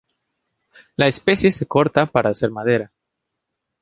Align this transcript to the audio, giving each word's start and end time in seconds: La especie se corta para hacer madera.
La 0.95 1.05
especie 1.05 1.51
se 1.51 1.67
corta 1.67 2.07
para 2.07 2.31
hacer 2.31 2.49
madera. 2.49 2.91